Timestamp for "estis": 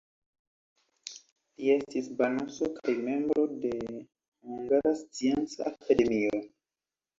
1.73-2.07